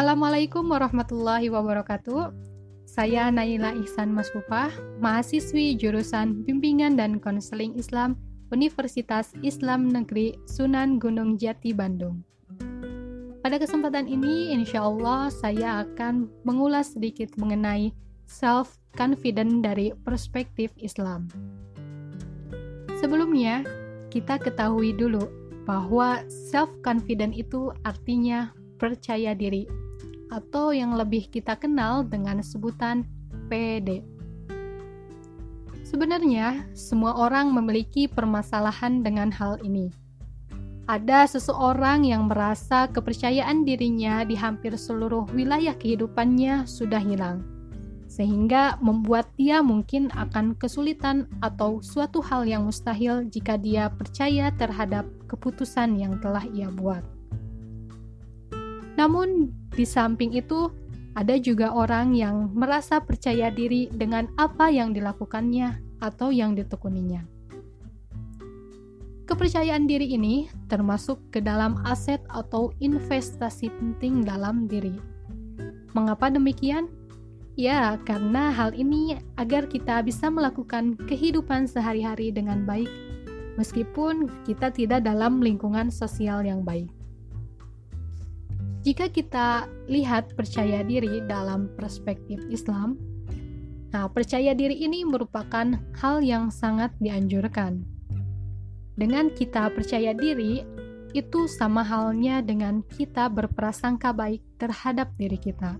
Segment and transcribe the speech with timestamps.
[0.00, 2.32] Assalamualaikum warahmatullahi wabarakatuh.
[2.88, 8.16] Saya Naila Ihsan Masfufah, mahasiswi jurusan Bimbingan dan Konseling Islam
[8.48, 12.24] Universitas Islam Negeri Sunan Gunung Jati Bandung.
[13.44, 17.92] Pada kesempatan ini, insya Allah saya akan mengulas sedikit mengenai
[18.24, 21.28] self-confident dari perspektif Islam.
[23.04, 23.68] Sebelumnya,
[24.08, 25.28] kita ketahui dulu
[25.68, 29.68] bahwa self-confident itu artinya percaya diri
[30.30, 33.04] atau yang lebih kita kenal dengan sebutan
[33.50, 34.02] PD.
[35.90, 39.90] Sebenarnya, semua orang memiliki permasalahan dengan hal ini.
[40.86, 47.42] Ada seseorang yang merasa kepercayaan dirinya di hampir seluruh wilayah kehidupannya sudah hilang,
[48.06, 55.06] sehingga membuat dia mungkin akan kesulitan atau suatu hal yang mustahil jika dia percaya terhadap
[55.26, 57.19] keputusan yang telah ia buat.
[59.00, 60.68] Namun, di samping itu,
[61.16, 67.24] ada juga orang yang merasa percaya diri dengan apa yang dilakukannya atau yang ditekuninya.
[69.24, 75.00] Kepercayaan diri ini termasuk ke dalam aset atau investasi penting dalam diri.
[75.96, 76.92] Mengapa demikian?
[77.56, 82.90] Ya, karena hal ini agar kita bisa melakukan kehidupan sehari-hari dengan baik,
[83.56, 86.99] meskipun kita tidak dalam lingkungan sosial yang baik.
[88.80, 92.96] Jika kita lihat percaya diri dalam perspektif Islam,
[93.92, 97.84] nah percaya diri ini merupakan hal yang sangat dianjurkan.
[98.96, 100.64] Dengan kita percaya diri,
[101.12, 105.76] itu sama halnya dengan kita berprasangka baik terhadap diri kita.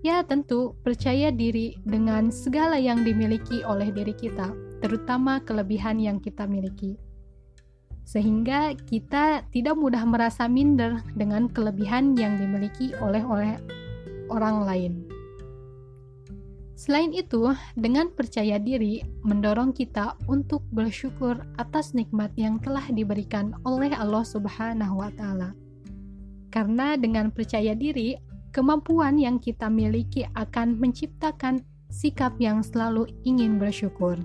[0.00, 6.48] Ya, tentu percaya diri dengan segala yang dimiliki oleh diri kita, terutama kelebihan yang kita
[6.48, 6.96] miliki
[8.08, 13.60] sehingga kita tidak mudah merasa minder dengan kelebihan yang dimiliki oleh oleh
[14.32, 14.92] orang lain.
[16.72, 23.92] Selain itu, dengan percaya diri mendorong kita untuk bersyukur atas nikmat yang telah diberikan oleh
[23.92, 25.52] Allah Subhanahu wa taala.
[26.48, 28.16] Karena dengan percaya diri,
[28.56, 31.60] kemampuan yang kita miliki akan menciptakan
[31.92, 34.16] sikap yang selalu ingin bersyukur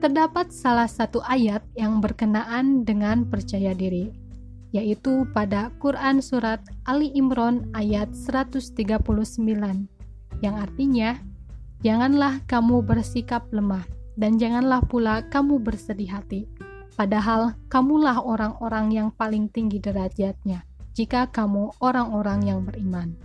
[0.00, 4.08] terdapat salah satu ayat yang berkenaan dengan percaya diri,
[4.72, 8.80] yaitu pada Quran Surat Ali Imran ayat 139,
[10.40, 11.20] yang artinya,
[11.80, 13.84] Janganlah kamu bersikap lemah,
[14.16, 16.48] dan janganlah pula kamu bersedih hati,
[16.96, 20.64] padahal kamulah orang-orang yang paling tinggi derajatnya,
[20.96, 23.16] jika kamu orang-orang yang beriman.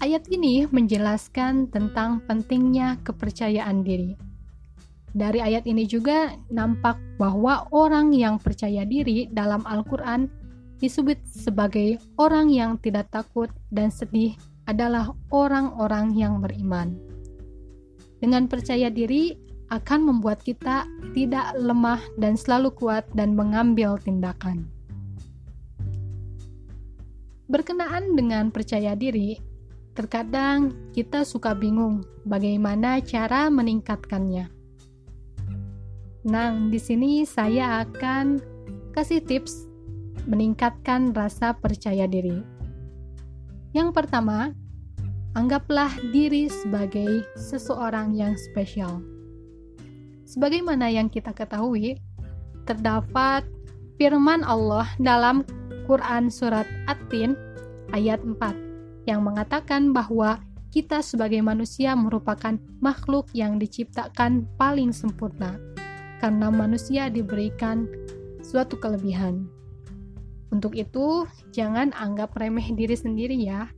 [0.00, 4.27] Ayat ini menjelaskan tentang pentingnya kepercayaan diri
[5.18, 10.30] dari ayat ini juga nampak bahwa orang yang percaya diri dalam Al-Quran
[10.78, 14.38] disebut sebagai orang yang tidak takut dan sedih
[14.70, 16.94] adalah orang-orang yang beriman.
[18.22, 19.34] Dengan percaya diri
[19.74, 20.86] akan membuat kita
[21.18, 24.70] tidak lemah dan selalu kuat dan mengambil tindakan.
[27.50, 29.40] Berkenaan dengan percaya diri,
[29.98, 34.57] terkadang kita suka bingung bagaimana cara meningkatkannya
[36.28, 38.36] Nah, di sini saya akan
[38.92, 39.64] kasih tips
[40.28, 42.44] meningkatkan rasa percaya diri.
[43.72, 44.52] Yang pertama,
[45.32, 49.00] anggaplah diri sebagai seseorang yang spesial.
[50.28, 51.96] Sebagaimana yang kita ketahui,
[52.68, 53.48] terdapat
[53.96, 55.48] firman Allah dalam
[55.88, 57.32] Quran surat At-Tin
[57.96, 65.56] ayat 4 yang mengatakan bahwa kita sebagai manusia merupakan makhluk yang diciptakan paling sempurna
[66.18, 67.86] karena manusia diberikan
[68.42, 69.46] suatu kelebihan.
[70.48, 73.68] Untuk itu, jangan anggap remeh diri sendiri ya.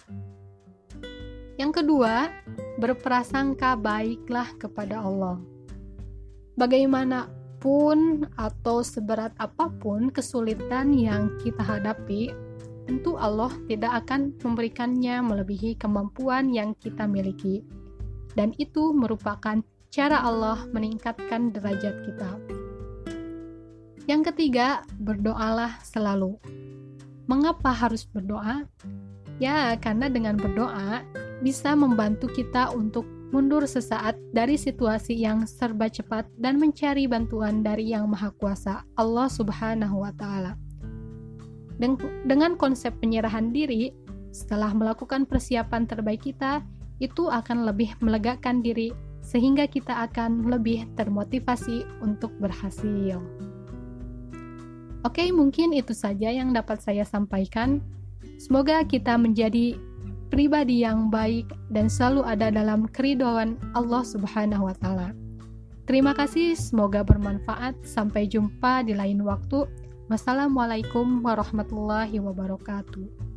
[1.58, 2.30] Yang kedua,
[2.80, 5.36] berprasangka baiklah kepada Allah.
[6.56, 12.32] Bagaimanapun atau seberat apa pun kesulitan yang kita hadapi,
[12.88, 17.66] tentu Allah tidak akan memberikannya melebihi kemampuan yang kita miliki.
[18.32, 19.58] Dan itu merupakan
[19.90, 22.30] cara Allah meningkatkan derajat kita.
[24.06, 26.38] Yang ketiga, berdoalah selalu.
[27.26, 28.66] Mengapa harus berdoa?
[29.42, 31.02] Ya, karena dengan berdoa
[31.42, 33.02] bisa membantu kita untuk
[33.34, 39.26] mundur sesaat dari situasi yang serba cepat dan mencari bantuan dari Yang Maha Kuasa, Allah
[39.30, 40.54] Subhanahu wa Ta'ala.
[42.26, 43.94] Dengan konsep penyerahan diri,
[44.30, 46.62] setelah melakukan persiapan terbaik kita,
[47.00, 48.92] itu akan lebih melegakan diri
[49.30, 53.22] sehingga kita akan lebih termotivasi untuk berhasil.
[55.06, 57.78] Oke, mungkin itu saja yang dapat saya sampaikan.
[58.42, 59.78] Semoga kita menjadi
[60.34, 65.14] pribadi yang baik dan selalu ada dalam keridhaan Allah Subhanahu wa taala.
[65.86, 67.86] Terima kasih, semoga bermanfaat.
[67.86, 69.64] Sampai jumpa di lain waktu.
[70.10, 73.29] Wassalamualaikum warahmatullahi wabarakatuh.